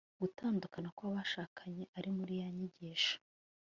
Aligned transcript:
gutandukana 0.21 0.89
kw'abashakanye 0.97 1.83
ari 1.97 2.09
muri 2.17 2.33
ya 2.41 2.47
nyigisho 2.55 3.15